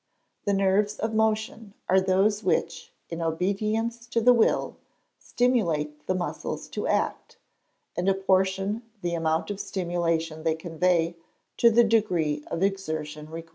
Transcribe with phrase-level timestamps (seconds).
[0.45, 4.77] _The nerves of motion are those which, in obedience to the will,
[5.19, 7.37] stimulate the muscles to act,
[7.95, 11.17] and apportion the amount of stimulation they convey
[11.57, 13.49] to the degree of exertion required.